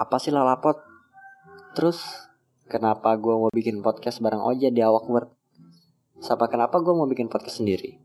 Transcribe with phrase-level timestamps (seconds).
[0.00, 0.80] apa sih lalapot?
[1.76, 2.00] Terus
[2.72, 5.28] kenapa gue mau bikin podcast bareng Oja di Awak Word?
[6.24, 8.00] Siapa kenapa gue mau bikin podcast sendiri?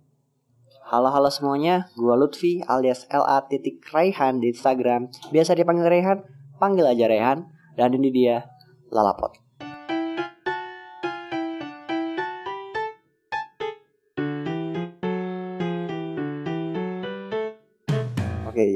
[0.91, 5.07] Halo-halo semuanya, gue Lutfi alias LA titik Raihan di Instagram.
[5.31, 6.19] Biasa dipanggil Rehan,
[6.59, 7.47] panggil aja Rehan.
[7.79, 8.43] Dan ini dia
[8.91, 9.44] Lalapot.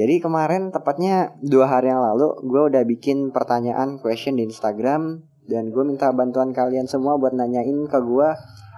[0.10, 5.70] Jadi kemarin tepatnya dua hari yang lalu gue udah bikin pertanyaan question di Instagram dan
[5.70, 8.30] gue minta bantuan kalian semua buat nanyain ke gue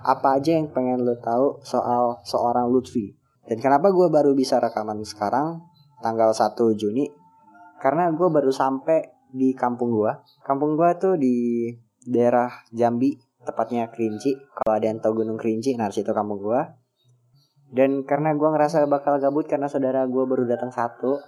[0.03, 3.15] apa aja yang pengen lo tahu soal seorang Lutfi.
[3.47, 5.63] Dan kenapa gue baru bisa rekaman sekarang
[6.03, 7.07] tanggal 1 Juni?
[7.79, 10.11] Karena gue baru sampai di kampung gue.
[10.43, 11.71] Kampung gue tuh di
[12.11, 13.15] daerah Jambi,
[13.47, 14.35] tepatnya Kerinci.
[14.35, 16.80] Kalau ada yang tahu Gunung Kerinci, nah situ kampung gue.
[17.71, 21.23] Dan karena gue ngerasa bakal gabut karena saudara gue baru datang satu,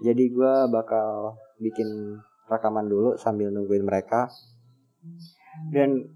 [0.00, 4.32] jadi gue bakal bikin rekaman dulu sambil nungguin mereka.
[5.68, 6.08] Dan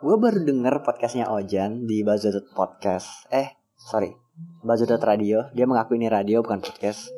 [0.00, 3.28] gue baru denger podcastnya Ojan di Bazodot Podcast.
[3.28, 4.16] Eh, sorry,
[4.64, 5.52] Bazodot Radio.
[5.52, 7.12] Dia mengaku ini radio bukan podcast.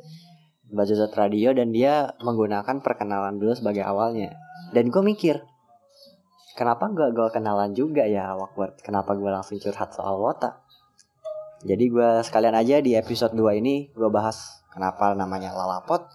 [0.66, 4.34] Bazodot Radio dan dia menggunakan perkenalan dulu sebagai awalnya.
[4.74, 5.44] Dan gue mikir,
[6.58, 8.80] kenapa gue gue kenalan juga ya awkward?
[8.82, 10.61] Kenapa gue langsung curhat soal wota?
[11.62, 16.10] Jadi gue sekalian aja di episode 2 ini gue bahas kenapa namanya Lalapot.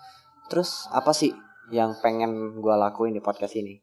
[0.52, 1.32] Terus apa sih
[1.72, 3.80] yang pengen gue lakuin di podcast ini?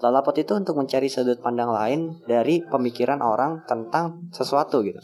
[0.00, 5.02] Lalapot itu untuk mencari sudut pandang lain dari pemikiran orang tentang sesuatu gitu.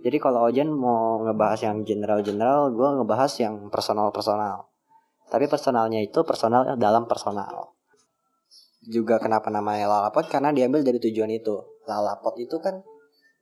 [0.00, 4.70] Jadi kalau Ojan mau ngebahas yang general-general, gue ngebahas yang personal-personal.
[5.28, 7.74] Tapi personalnya itu personal dalam personal.
[8.86, 10.24] Juga kenapa namanya Lalapot?
[10.30, 11.56] Karena diambil dari tujuan itu.
[11.84, 12.80] Lalapot itu kan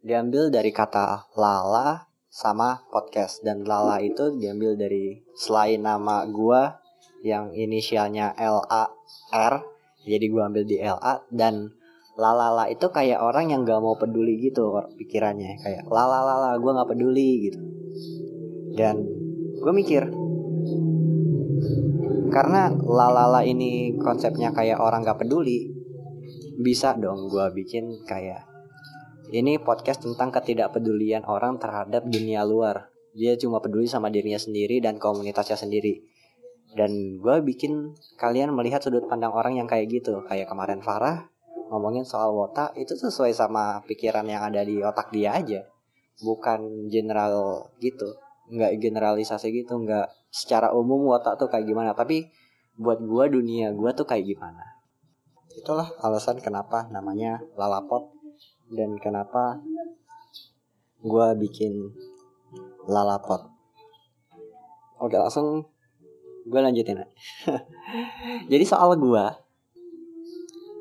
[0.02, 3.40] diambil dari kata lala sama podcast.
[3.46, 6.82] Dan lala itu diambil dari selain nama gua
[7.22, 8.90] yang inisialnya L A
[9.30, 9.54] R
[10.02, 11.22] jadi gua ambil di L A.
[11.30, 11.70] Dan
[12.18, 15.62] lalala itu kayak orang yang gak mau peduli gitu pikirannya.
[15.62, 17.60] Kayak lala lala gua nggak peduli gitu.
[18.72, 19.04] Dan
[19.62, 20.08] gue mikir
[22.32, 25.70] karena lalala ini konsepnya kayak orang gak peduli
[26.56, 28.48] bisa dong gua bikin kayak
[29.32, 32.92] ini podcast tentang ketidakpedulian orang terhadap dunia luar.
[33.16, 36.04] Dia cuma peduli sama dirinya sendiri dan komunitasnya sendiri.
[36.76, 40.20] Dan gue bikin kalian melihat sudut pandang orang yang kayak gitu.
[40.28, 41.32] Kayak kemarin Farah
[41.72, 45.64] ngomongin soal wota itu sesuai sama pikiran yang ada di otak dia aja.
[46.20, 48.12] Bukan general gitu.
[48.52, 49.80] Nggak generalisasi gitu.
[49.80, 51.96] Nggak secara umum wota tuh kayak gimana.
[51.96, 52.28] Tapi
[52.76, 54.76] buat gue dunia gue tuh kayak gimana.
[55.56, 58.21] Itulah alasan kenapa namanya Lalapot
[58.72, 59.60] dan kenapa
[61.04, 61.92] gue bikin
[62.88, 63.52] lalapot?
[64.96, 65.68] Oke langsung
[66.42, 67.06] gue lanjutin
[68.50, 69.26] jadi soal gue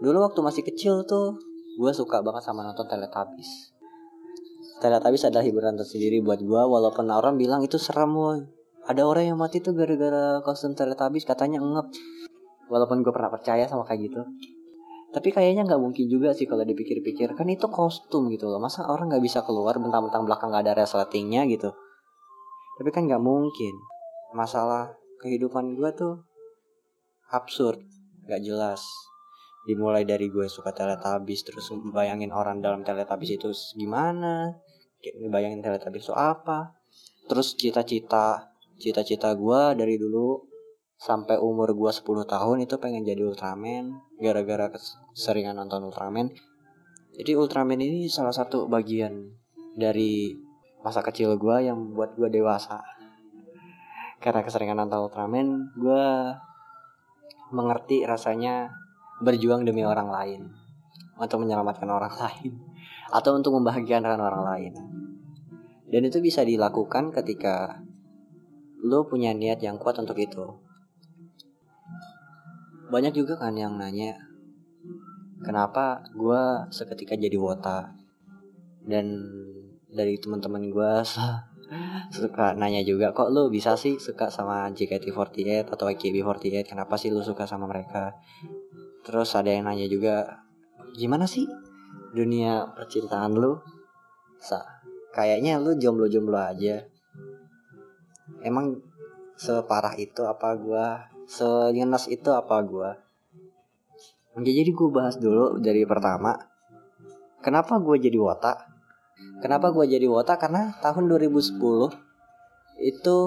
[0.02, 1.38] dulu waktu masih kecil tuh
[1.78, 3.76] gue suka banget sama nonton Teletubbies.
[4.82, 8.42] Teletubbies adalah hiburan tersendiri buat gue walaupun orang bilang itu serem woy
[8.90, 11.88] ada orang yang mati tuh gara-gara kostum Teletubbies katanya ngep.
[12.72, 14.22] Walaupun gue pernah percaya sama kayak gitu
[15.12, 18.64] tapi kayaknya nggak mungkin juga sih kalau dipikir-pikir kan itu kostum gitu loh.
[18.64, 21.76] Masa orang nggak bisa keluar bentang-bentang belakang nggak ada resletingnya gitu?
[22.80, 23.76] Tapi kan nggak mungkin.
[24.32, 26.24] Masalah kehidupan gue tuh
[27.36, 27.84] absurd
[28.24, 28.80] nggak jelas.
[29.68, 34.56] Dimulai dari gue suka teletabis terus bayangin orang dalam teletabis itu gimana?
[35.28, 36.80] Bayangin teletabis itu apa?
[37.28, 38.52] Terus cita-cita
[38.82, 40.51] cita-cita gue dari dulu
[41.02, 46.30] sampai umur gue 10 tahun itu pengen jadi Ultraman gara-gara keseringan nonton Ultraman.
[47.18, 49.34] Jadi Ultraman ini salah satu bagian
[49.74, 50.38] dari
[50.86, 52.86] masa kecil gue yang membuat gue dewasa.
[54.22, 56.06] Karena keseringan nonton Ultraman gue
[57.50, 58.70] mengerti rasanya
[59.26, 60.54] berjuang demi orang lain
[61.18, 62.62] untuk menyelamatkan orang lain
[63.10, 64.74] atau untuk membahagiakan orang lain.
[65.90, 67.82] Dan itu bisa dilakukan ketika
[68.86, 70.71] lo punya niat yang kuat untuk itu
[72.92, 74.20] banyak juga kan yang nanya
[75.42, 77.96] kenapa gue seketika jadi wota?
[78.82, 79.26] Dan
[79.92, 80.92] dari teman-teman gue
[82.16, 87.24] suka nanya juga kok lu bisa sih suka sama JKT48 atau AKB48 kenapa sih lu
[87.24, 88.16] suka sama mereka?
[89.02, 90.44] Terus ada yang nanya juga
[90.94, 91.48] gimana sih
[92.14, 93.58] dunia percintaan lu?
[94.42, 94.62] Sa
[95.12, 96.86] kayaknya lu jomblo-jomblo aja.
[98.42, 98.80] Emang
[99.38, 100.86] separah itu apa gue
[101.28, 102.90] senyenas itu apa gue
[104.32, 106.32] ya, jadi gue bahas dulu dari pertama.
[107.44, 108.64] Kenapa gue jadi wota?
[109.44, 110.40] Kenapa gue jadi wota?
[110.40, 111.60] Karena tahun 2010
[112.80, 113.18] itu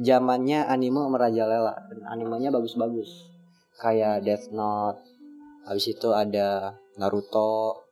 [0.00, 1.76] zamannya anime merajalela.
[1.92, 3.28] Dan animenya bagus-bagus.
[3.76, 5.04] Kayak Death Note
[5.68, 7.84] habis itu ada Naruto.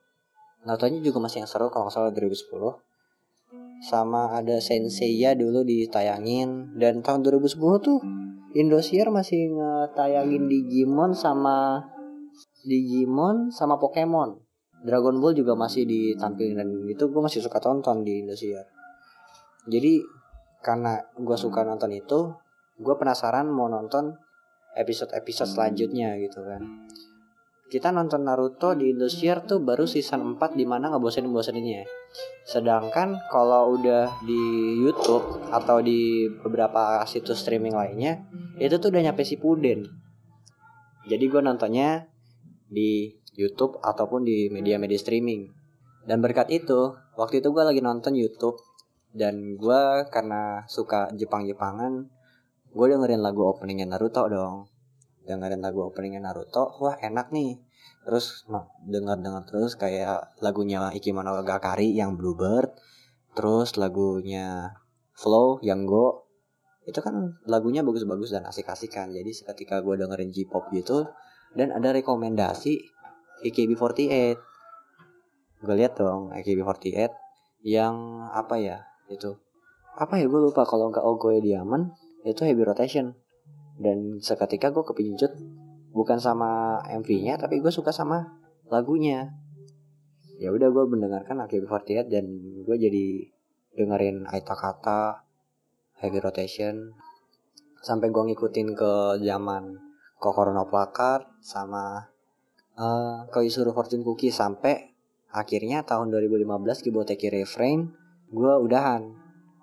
[0.65, 2.81] Naruto nya juga masih yang seru kalau nggak salah 2010
[3.83, 6.81] sama ada Senseiya dulu ditayangin.
[6.81, 8.01] Dan tahun 2010 tuh
[8.53, 11.89] Indosiar masih ngetayangin Digimon sama
[12.65, 14.41] Digimon sama Pokemon.
[14.83, 18.67] Dragon Ball juga masih ditampilkan dan itu gue masih suka tonton di Indosiar.
[19.71, 20.03] Jadi
[20.63, 22.35] karena gue suka nonton itu
[22.79, 24.15] gue penasaran mau nonton
[24.79, 26.89] episode-episode selanjutnya gitu kan
[27.73, 31.89] kita nonton Naruto di Indosiar tuh baru season 4 di mana nggak bosenin-boseninnya
[32.45, 38.29] sedangkan kalau udah di YouTube atau di beberapa situs streaming lainnya
[38.61, 39.89] itu tuh udah nyampe si Puden.
[41.09, 42.07] Jadi gue nontonnya
[42.69, 45.51] di YouTube ataupun di media-media streaming.
[46.07, 48.59] Dan berkat itu waktu itu gue lagi nonton YouTube
[49.13, 49.81] dan gue
[50.11, 52.07] karena suka Jepang-Jepangan
[52.73, 54.72] gue dengerin lagu openingnya Naruto dong
[55.27, 57.59] dengerin lagu openingnya Naruto wah enak nih.
[58.03, 58.47] Terus
[58.83, 62.75] denger dengar terus kayak lagunya Ikimono Gakari yang Bluebird
[63.33, 64.75] terus lagunya
[65.15, 66.27] Flow yang Go.
[66.83, 69.15] Itu kan lagunya bagus-bagus dan asik-asikan.
[69.15, 71.07] Jadi seketika gue dengerin J-pop gitu
[71.55, 72.83] dan ada rekomendasi
[73.47, 74.39] AKB48
[75.63, 77.15] gue lihat dong AKB48
[77.63, 79.39] yang apa ya itu?
[79.95, 81.95] Apa ya gue lupa kalau nggak Ogoe Diamond
[82.27, 83.15] itu heavy rotation
[83.83, 85.35] dan seketika gue kepincut
[85.93, 88.41] bukan sama MV-nya tapi gue suka sama
[88.71, 89.35] lagunya.
[90.41, 92.25] Ya udah gue mendengarkan AKB48 dan
[92.67, 93.07] gue jadi
[93.77, 95.23] dengerin Aita Kata
[96.03, 96.97] heavy rotation
[97.83, 98.93] sampai gue ngikutin ke
[99.23, 99.79] zaman
[100.19, 102.11] Kokoro no Placard sama
[102.79, 104.95] uh, Koizuru Fortune Cookie sampai
[105.31, 107.91] akhirnya tahun 2015 Kiboteki Refrain
[108.31, 109.22] gue udahan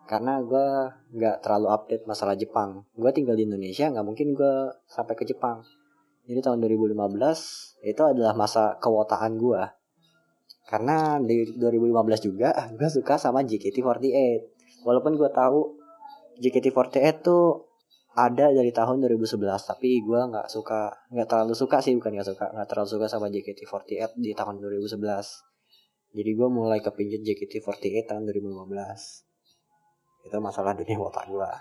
[0.10, 0.68] karena gue
[1.14, 2.82] nggak terlalu update masalah Jepang.
[2.98, 5.62] Gue tinggal di Indonesia nggak mungkin gue sampai ke Jepang.
[6.26, 9.62] Jadi tahun 2015 itu adalah masa kewotaan gue
[10.70, 15.74] karena di 2015 juga gue suka sama JKT48 walaupun gue tahu
[16.38, 17.66] JKT48 tuh
[18.14, 22.46] ada dari tahun 2011 tapi gue nggak suka nggak terlalu suka sih bukan nggak suka
[22.54, 25.02] nggak terlalu suka sama JKT48 di tahun 2011
[26.14, 29.29] jadi gue mulai kepincut JKT48 tahun 2015
[30.30, 31.52] itu masalah dunia otak gue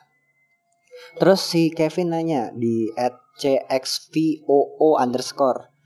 [1.17, 5.79] terus si Kevin nanya di at cxvoo underscore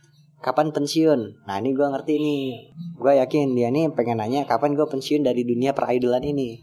[0.43, 1.47] kapan pensiun?
[1.47, 2.45] Nah ini gue ngerti nih.
[2.99, 6.59] Gue yakin dia nih pengen nanya kapan gue pensiun dari dunia peridolan ini?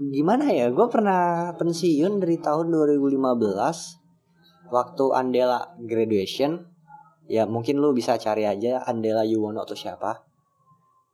[0.00, 3.18] Gimana ya gue pernah pensiun dari tahun 2015
[4.70, 6.70] waktu Andela graduation.
[7.26, 10.24] Ya mungkin lu bisa cari aja Andela Yuwono atau siapa.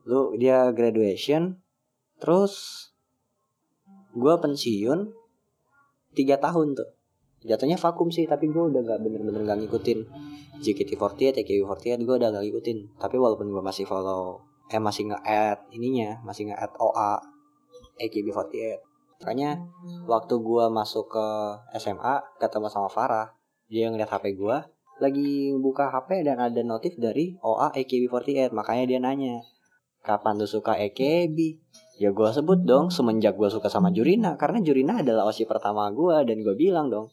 [0.06, 1.58] Lu dia graduation
[2.20, 2.88] terus
[4.16, 5.12] gue pensiun
[6.16, 6.88] tiga tahun tuh.
[7.44, 9.98] Jatuhnya vakum sih tapi gue udah gak bener-bener gak ngikutin
[10.64, 12.78] JKT48 AKB48 gue udah gak ngikutin.
[12.96, 17.22] Tapi walaupun gue masih follow eh masih nge-add ininya masih nge-add OA
[18.02, 18.82] AKB48
[19.22, 19.62] makanya
[20.10, 21.26] waktu gue masuk ke
[21.78, 23.30] SMA ketemu sama Farah
[23.70, 24.56] dia ngeliat HP gue
[24.98, 29.38] lagi buka HP dan ada notif dari OA AKB48 makanya dia nanya
[30.06, 31.58] Kapan lu suka EKB?
[31.96, 36.28] Ya gue sebut dong semenjak gue suka sama Jurina Karena Jurina adalah osi pertama gue
[36.28, 37.08] Dan gue bilang dong.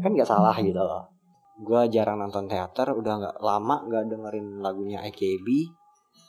[0.00, 1.10] Kan gak salah gitu loh.
[1.58, 5.66] Gue jarang nonton teater Udah gak lama gak dengerin lagunya EKB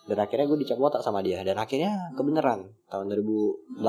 [0.09, 3.85] Dan akhirnya gue dicap botak sama dia Dan akhirnya kebeneran Tahun 2018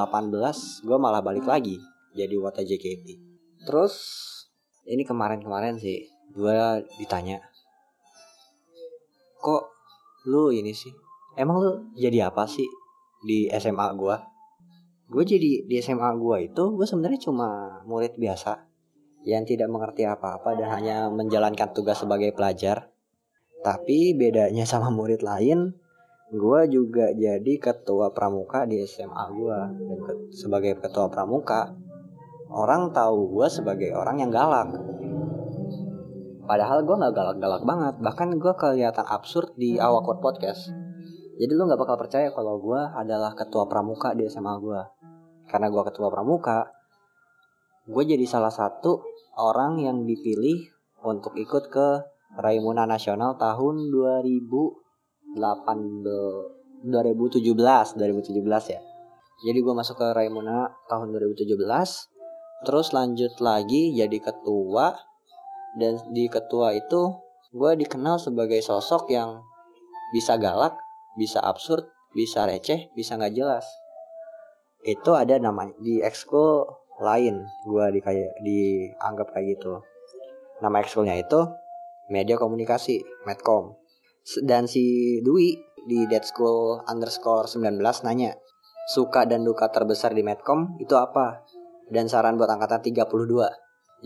[0.85, 1.81] gue malah balik lagi
[2.13, 3.07] Jadi wata JKT
[3.65, 3.95] Terus
[4.85, 6.05] Ini kemarin-kemarin sih
[6.37, 7.41] Gue ditanya
[9.41, 9.65] Kok
[10.29, 10.93] lu ini sih?
[11.35, 12.82] Emang lu jadi apa sih
[13.23, 14.17] di SMA gue
[15.13, 17.49] gue jadi di SMA gue itu gue sebenarnya cuma
[17.85, 18.73] murid biasa
[19.23, 22.91] yang tidak mengerti apa-apa dan hanya menjalankan tugas sebagai pelajar.
[23.63, 25.79] Tapi bedanya sama murid lain
[26.33, 31.77] gue juga jadi ketua pramuka di SMA gue dan ke, sebagai ketua pramuka
[32.49, 34.75] orang tahu gue sebagai orang yang galak.
[36.43, 40.73] Padahal gue nggak galak-galak banget bahkan gue kelihatan absurd di awal podcast
[41.39, 44.81] jadi lu nggak bakal percaya kalau gue adalah ketua pramuka di SMA gue
[45.49, 46.69] karena gue ketua pramuka
[47.89, 49.03] gue jadi salah satu
[49.41, 50.71] orang yang dipilih
[51.03, 51.89] untuk ikut ke
[52.39, 58.81] Raimuna Nasional tahun 2018 2017 2017 ya.
[59.43, 61.59] Jadi gue masuk ke Raimuna tahun 2017
[62.63, 64.95] terus lanjut lagi jadi ketua
[65.75, 67.19] dan di ketua itu
[67.51, 69.43] gue dikenal sebagai sosok yang
[70.15, 70.79] bisa galak
[71.19, 73.67] bisa absurd bisa receh bisa nggak jelas.
[74.85, 76.69] Itu ada namanya di ekskul
[77.01, 79.81] lain gue di kayak dianggap kayak gitu.
[80.61, 81.41] Nama ekskulnya itu
[82.13, 83.75] media komunikasi medcom.
[84.45, 88.39] Dan si Dwi di Dead School underscore 19 nanya
[88.87, 91.43] suka dan duka terbesar di medcom itu apa?
[91.91, 93.09] Dan saran buat angkatan 32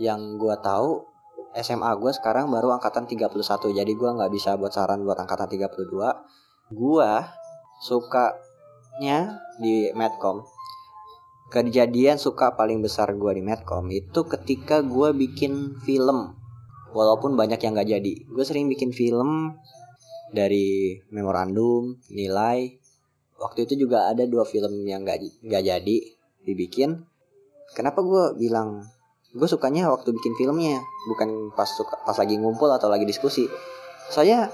[0.01, 1.05] yang gue tahu
[1.57, 3.33] SMA gue sekarang baru angkatan 31
[3.73, 5.89] jadi gue nggak bisa buat saran buat angkatan 32
[6.67, 7.11] gue
[7.79, 10.43] sukanya di medcom.
[11.47, 16.35] Kejadian suka paling besar gue di medcom itu ketika gue bikin film.
[16.91, 18.13] Walaupun banyak yang gak jadi.
[18.27, 19.55] Gue sering bikin film
[20.35, 22.75] dari memorandum nilai.
[23.37, 25.97] Waktu itu juga ada dua film yang gak, gak jadi
[26.43, 27.05] dibikin.
[27.75, 28.83] Kenapa gue bilang?
[29.31, 33.45] Gue sukanya waktu bikin filmnya bukan pas suka pas lagi ngumpul atau lagi diskusi.
[34.07, 34.51] Saya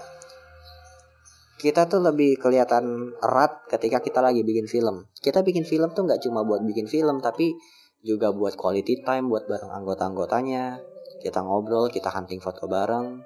[1.63, 5.08] kita tuh lebih kelihatan erat ketika kita lagi bikin film.
[5.15, 7.55] Kita bikin film tuh nggak cuma buat bikin film, tapi
[8.03, 10.84] juga buat quality time, buat bareng anggota-anggotanya.
[11.24, 13.24] Kita ngobrol, kita hunting foto bareng.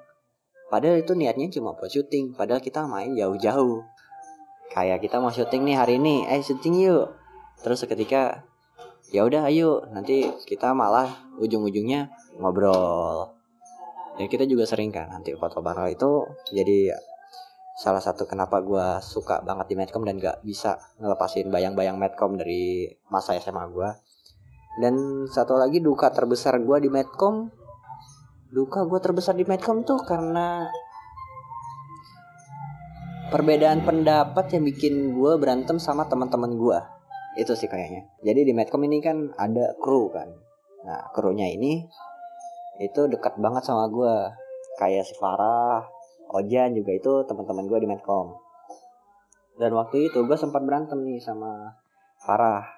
[0.70, 3.82] Padahal itu niatnya cuma buat syuting, padahal kita main jauh-jauh.
[4.70, 7.10] Kayak kita mau syuting nih hari ini, eh syuting yuk.
[7.58, 8.46] Terus seketika,
[9.10, 11.10] ya udah ayo, nanti kita malah
[11.42, 12.06] ujung-ujungnya
[12.38, 13.34] ngobrol.
[14.22, 16.22] Ya kita juga sering kan nanti foto bareng itu
[16.54, 16.94] jadi
[17.78, 22.90] salah satu kenapa gue suka banget di Medcom dan gak bisa ngelepasin bayang-bayang Medcom dari
[23.06, 23.88] masa SMA gue
[24.78, 27.50] dan satu lagi duka terbesar gue di Medcom.
[28.48, 30.70] Duka gue terbesar di Medcom tuh karena
[33.28, 36.78] perbedaan pendapat yang bikin gue berantem sama teman-teman gue
[37.42, 38.06] itu sih kayaknya.
[38.22, 40.30] Jadi di Medcom ini kan ada kru kan.
[40.86, 41.82] Nah krunya ini
[42.78, 44.14] itu dekat banget sama gue
[44.78, 45.97] kayak si Farah
[46.28, 48.36] Ojan juga itu teman-teman gue di Medcom.
[49.56, 51.72] Dan waktu itu gue sempat berantem nih sama
[52.20, 52.68] Farah.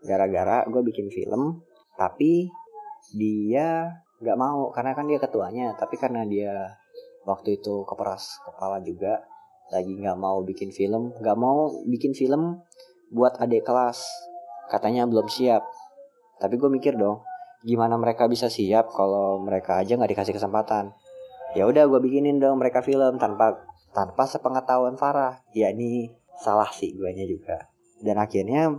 [0.00, 1.60] Gara-gara gue bikin film
[1.98, 2.48] tapi
[3.12, 6.54] dia nggak mau karena kan dia ketuanya tapi karena dia
[7.26, 9.22] waktu itu keperas kepala juga
[9.70, 12.62] lagi nggak mau bikin film nggak mau bikin film
[13.12, 14.00] buat adik kelas.
[14.72, 15.64] Katanya belum siap.
[16.38, 17.20] Tapi gue mikir dong
[17.66, 20.94] gimana mereka bisa siap kalau mereka aja nggak dikasih kesempatan
[21.56, 25.40] ya udah gue bikinin dong mereka film tanpa tanpa sepengetahuan Farah.
[25.56, 27.72] Ya ini salah sih guanya juga.
[27.98, 28.78] Dan akhirnya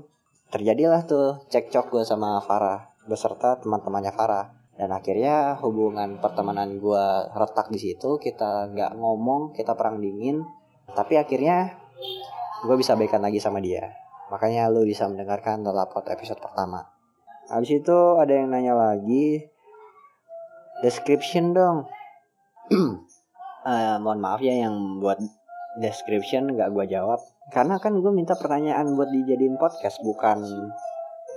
[0.54, 4.48] terjadilah tuh cekcok gue sama Farah beserta teman-temannya Farah.
[4.80, 10.46] Dan akhirnya hubungan pertemanan gue retak di situ kita nggak ngomong kita perang dingin.
[10.96, 11.76] Tapi akhirnya
[12.64, 13.92] gue bisa baikan lagi sama dia.
[14.32, 16.86] Makanya lu bisa mendengarkan teleport episode pertama.
[17.50, 19.42] Habis itu ada yang nanya lagi
[20.80, 21.99] description dong
[22.72, 25.18] uh, mohon maaf ya yang buat
[25.82, 27.20] description nggak gue jawab.
[27.50, 30.46] Karena kan gue minta pertanyaan buat dijadiin podcast bukan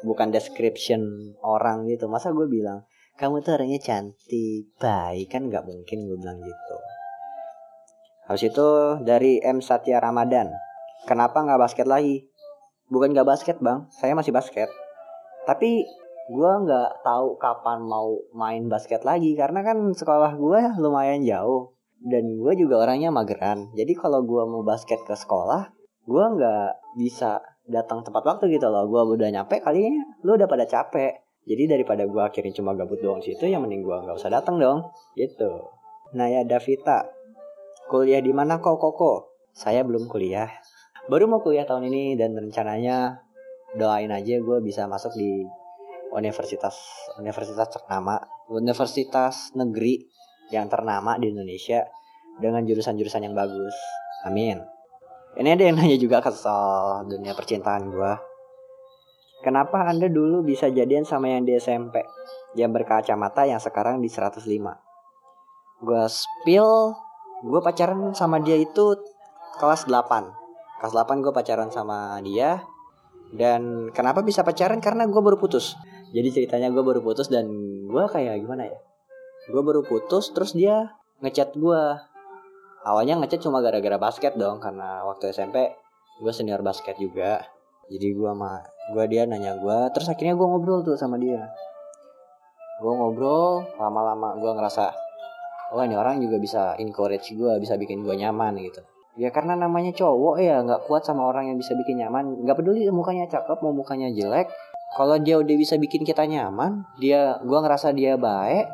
[0.05, 2.09] bukan description orang gitu.
[2.09, 2.85] Masa gue bilang
[3.17, 5.33] kamu tuh orangnya cantik baik.
[5.33, 6.77] Kan nggak mungkin gue bilang gitu.
[8.29, 8.69] Habis itu
[9.03, 9.59] dari M.
[9.59, 10.53] Satya Ramadan
[11.07, 12.29] kenapa nggak basket lagi?
[12.93, 13.89] Bukan nggak basket bang.
[13.89, 14.69] Saya masih basket.
[15.49, 15.83] Tapi
[16.31, 21.75] gue nggak tahu kapan mau main basket lagi karena kan sekolah gue lumayan jauh.
[22.03, 23.71] Dan gue juga orangnya mageran.
[23.79, 25.71] Jadi kalau gue mau basket ke sekolah
[26.03, 27.39] gue nggak bisa
[27.71, 28.91] datang tepat waktu gitu loh.
[28.91, 29.87] Gue udah nyampe kali
[30.27, 31.23] lu udah pada capek.
[31.47, 34.83] Jadi daripada gue akhirnya cuma gabut doang situ yang mending gue nggak usah datang dong.
[35.15, 35.51] Gitu.
[36.19, 37.07] Nah ya Davita.
[37.87, 40.49] Kuliah di mana kok koko saya belum kuliah.
[41.07, 43.21] Baru mau kuliah tahun ini dan rencananya
[43.75, 45.43] doain aja gue bisa masuk di
[46.13, 46.77] universitas
[47.17, 48.21] universitas ternama
[48.53, 50.05] universitas negeri
[50.53, 51.89] yang ternama di Indonesia
[52.37, 53.73] dengan jurusan-jurusan yang bagus.
[54.29, 54.61] Amin.
[55.33, 58.13] Ini ada yang nanya juga ke soal dunia percintaan gue
[59.43, 62.05] kenapa anda dulu bisa jadian sama yang di SMP
[62.55, 64.39] yang berkacamata yang sekarang di 105
[65.83, 66.95] gue spill
[67.43, 68.95] gue pacaran sama dia itu
[69.59, 70.43] kelas 8
[70.83, 72.67] kelas 8 gue pacaran sama dia.
[73.33, 74.83] Dan kenapa bisa pacaran?
[74.83, 75.79] Karena gue baru putus
[76.13, 77.49] jadi ceritanya gue baru putus dan
[77.89, 78.79] gue kayak gimana ya?
[79.49, 80.93] Gue baru putus terus dia
[81.25, 81.83] ngechat gue
[82.85, 85.73] awalnya ngechat cuma gara-gara basket dong karena waktu SMP
[86.21, 87.49] gue senior basket juga.
[87.89, 88.61] Jadi gue sama
[88.93, 91.49] gue dia nanya gue terus akhirnya gue ngobrol tuh sama dia.
[92.85, 94.93] Gue ngobrol lama-lama gue ngerasa
[95.73, 98.85] oh ini orang juga bisa encourage gue bisa bikin gue nyaman gitu.
[99.17, 102.45] Ya karena namanya cowok ya nggak kuat sama orang yang bisa bikin nyaman.
[102.45, 104.53] Nggak peduli mukanya cakep mau mukanya jelek
[104.93, 108.69] kalau dia udah bisa bikin kita nyaman dia gue ngerasa dia baik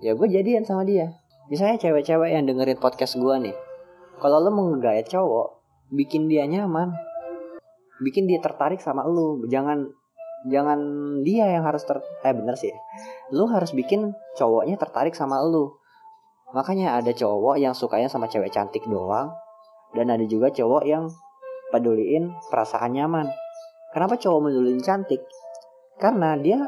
[0.00, 1.14] ya gue jadian sama dia.
[1.52, 3.56] Misalnya cewek-cewek yang dengerin podcast gue nih
[4.16, 5.48] kalau lo mau cowok
[5.92, 6.96] bikin dia nyaman.
[8.02, 9.92] Bikin dia tertarik sama lo jangan
[10.48, 10.80] jangan
[11.22, 12.72] dia yang harus ter eh bener sih.
[13.30, 15.76] Lu harus bikin cowoknya tertarik sama lu.
[16.56, 19.32] Makanya ada cowok yang sukanya sama cewek cantik doang
[19.92, 21.08] dan ada juga cowok yang
[21.72, 23.28] peduliin perasaan nyaman
[23.92, 25.22] kenapa cowok peduliin cantik?
[26.00, 26.58] Karena dia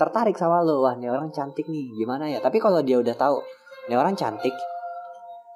[0.00, 0.82] tertarik sama lo.
[0.82, 1.94] Wah ini orang cantik nih.
[1.94, 2.42] Gimana ya?
[2.42, 3.38] Tapi kalau dia udah tahu
[3.86, 4.52] ini orang cantik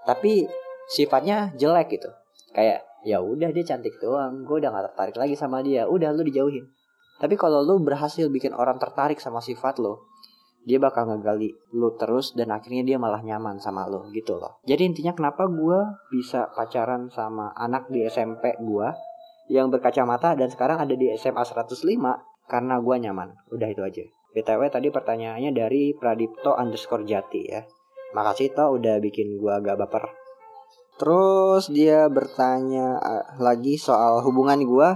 [0.08, 0.48] tapi
[0.88, 2.08] sifatnya jelek gitu.
[2.56, 4.48] Kayak ya udah dia cantik doang.
[4.48, 5.84] Gue udah gak tertarik lagi sama dia.
[5.84, 6.64] Udah lu dijauhin.
[7.18, 10.06] Tapi kalau lu berhasil bikin orang tertarik sama sifat lo,
[10.62, 14.62] dia bakal ngegali lu terus dan akhirnya dia malah nyaman sama lo gitu loh.
[14.64, 15.78] Jadi intinya kenapa gue
[16.14, 18.88] bisa pacaran sama anak di SMP gue
[19.48, 21.74] yang berkacamata dan sekarang ada di SMA 105
[22.48, 23.28] karena gue nyaman.
[23.52, 24.04] Udah itu aja.
[24.36, 27.64] BTW tadi pertanyaannya dari Pradipto underscore Jati ya.
[28.12, 30.04] Makasih toh udah bikin gue agak baper.
[31.00, 32.98] Terus dia bertanya
[33.38, 34.88] lagi soal hubungan gue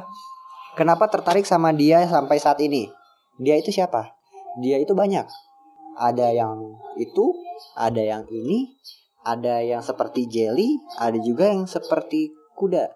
[0.73, 2.89] Kenapa tertarik sama dia sampai saat ini?
[3.37, 4.17] Dia itu siapa?
[4.65, 5.29] Dia itu banyak.
[6.01, 7.37] Ada yang itu,
[7.77, 8.73] ada yang ini,
[9.21, 12.89] ada yang seperti jelly, ada juga yang seperti kuda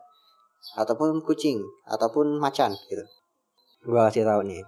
[0.74, 3.04] ataupun kucing ataupun macan gitu.
[3.86, 4.66] Gua kasih tahu nih.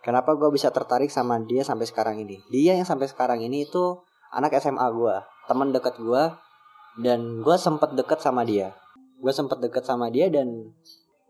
[0.00, 2.40] Kenapa gue bisa tertarik sama dia sampai sekarang ini?
[2.48, 4.00] Dia yang sampai sekarang ini itu
[4.32, 6.22] anak SMA gue, teman dekat gue,
[7.04, 8.72] dan gue sempet deket sama dia.
[9.20, 10.72] Gue sempet deket sama dia dan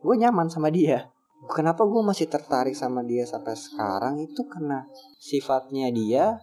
[0.00, 1.10] gue nyaman sama dia
[1.48, 4.84] kenapa gue masih tertarik sama dia sampai sekarang itu karena
[5.16, 6.36] sifatnya dia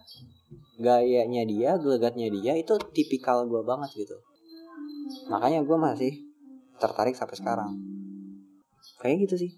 [0.78, 4.16] gayanya dia gelagatnya dia itu tipikal gue banget gitu
[5.30, 6.12] makanya gue masih
[6.78, 7.70] tertarik sampai sekarang
[9.02, 9.50] kayak gitu sih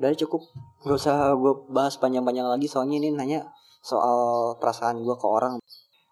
[0.00, 0.40] udah cukup
[0.84, 3.44] gak usah gue bahas panjang-panjang lagi soalnya ini nanya
[3.84, 5.60] soal perasaan gue ke orang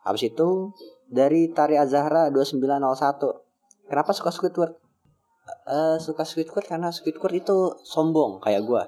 [0.04, 0.72] habis itu
[1.08, 4.76] dari Tari Azahra 2901 kenapa suka Squidward
[5.68, 8.82] uh, suka Squidward karena Squidward itu sombong kayak gue.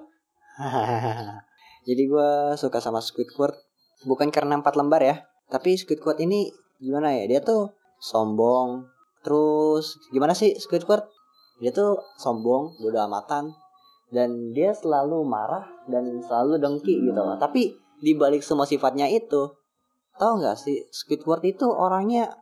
[1.88, 3.56] Jadi gue suka sama Squidward
[4.04, 5.16] bukan karena empat lembar ya,
[5.48, 7.24] tapi Squidward ini gimana ya?
[7.28, 8.88] Dia tuh sombong.
[9.20, 11.08] Terus gimana sih Squidward?
[11.60, 13.52] Dia tuh sombong, bodoh amatan,
[14.08, 17.36] dan dia selalu marah dan selalu dengki gitu loh.
[17.36, 19.52] Tapi di balik semua sifatnya itu,
[20.16, 22.32] tau nggak sih Squidward itu orangnya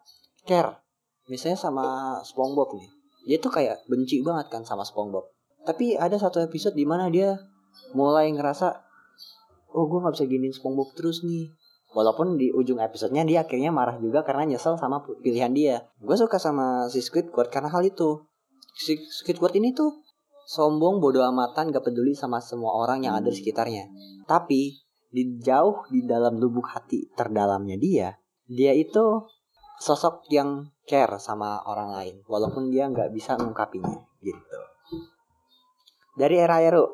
[0.46, 0.78] care.
[1.26, 1.86] Misalnya sama
[2.24, 5.28] SpongeBob nih dia tuh kayak benci banget kan sama SpongeBob
[5.68, 7.36] tapi ada satu episode di mana dia
[7.92, 8.72] mulai ngerasa
[9.76, 11.52] oh gue nggak bisa giniin SpongeBob terus nih
[11.92, 16.40] walaupun di ujung episodenya dia akhirnya marah juga karena nyesel sama pilihan dia gue suka
[16.40, 18.24] sama si Squidward karena hal itu
[18.78, 20.06] Squidward ini tuh
[20.46, 23.90] sombong bodoh amatan gak peduli sama semua orang yang ada di sekitarnya.
[24.24, 28.12] Tapi di jauh di dalam lubuk hati terdalamnya dia
[28.44, 29.24] dia itu
[29.80, 34.60] sosok yang care sama orang lain walaupun dia nggak bisa mengungkapinya gitu.
[36.18, 36.84] Dari era RU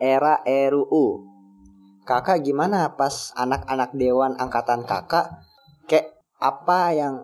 [0.00, 1.04] era RUU
[2.04, 5.40] kakak gimana pas anak-anak dewan angkatan kakak?
[5.84, 7.14] Kayak apa yang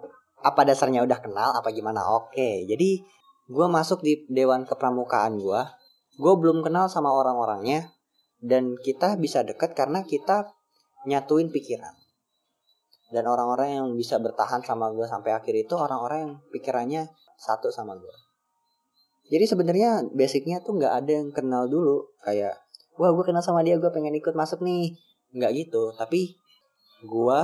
[0.41, 2.05] apa dasarnya udah kenal apa gimana?
[2.13, 3.05] Oke jadi
[3.51, 5.61] gue masuk di dewan kepramukaan gue
[6.21, 7.91] gue belum kenal sama orang-orangnya.
[8.41, 10.49] Dan kita bisa deket karena kita
[11.05, 11.93] nyatuin pikiran.
[13.13, 17.05] Dan orang-orang yang bisa bertahan sama gue sampai akhir itu orang-orang yang pikirannya
[17.37, 18.17] satu sama gue
[19.31, 22.11] jadi sebenarnya basicnya tuh nggak ada yang kenal dulu.
[22.27, 22.59] Kayak
[22.99, 24.99] wah gue kenal sama dia gue pengen ikut masuk nih.
[25.31, 25.95] Nggak gitu.
[25.95, 26.35] Tapi
[27.07, 27.41] gue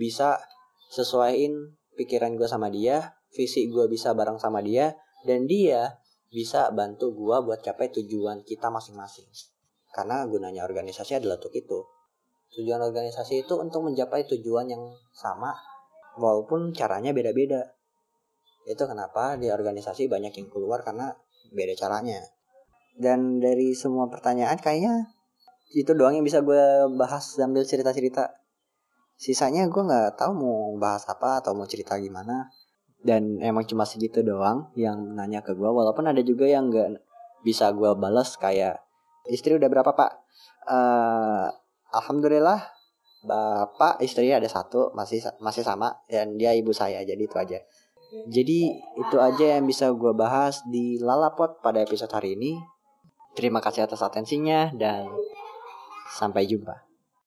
[0.00, 0.40] bisa
[0.88, 1.52] sesuaiin
[2.00, 7.36] pikiran gue sama dia visi gue bisa bareng sama dia dan dia bisa bantu gue
[7.42, 9.26] buat capai tujuan kita masing-masing
[9.94, 11.80] karena gunanya organisasi adalah untuk itu
[12.56, 14.80] Tujuan organisasi itu untuk mencapai tujuan yang
[15.12, 15.52] sama
[16.16, 17.76] walaupun caranya beda-beda.
[18.64, 21.12] Itu kenapa di organisasi banyak yang keluar karena
[21.52, 22.24] beda caranya.
[22.96, 25.12] Dan dari semua pertanyaan kayaknya
[25.76, 28.32] itu doang yang bisa gue bahas sambil cerita-cerita.
[29.20, 32.48] Sisanya gue nggak tahu mau bahas apa atau mau cerita gimana.
[32.98, 35.70] Dan emang cuma segitu doang yang nanya ke gue.
[35.70, 36.98] Walaupun ada juga yang nggak
[37.46, 38.82] bisa gue balas kayak
[39.30, 40.10] istri udah berapa pak?
[40.68, 41.48] Uh,
[41.94, 42.78] alhamdulillah
[43.24, 47.58] bapak istri ada satu masih masih sama dan dia ibu saya jadi itu aja
[48.30, 52.56] jadi itu aja yang bisa gue bahas di Lalapot pada episode hari ini
[53.34, 55.10] terima kasih atas atensinya dan
[56.14, 56.87] sampai jumpa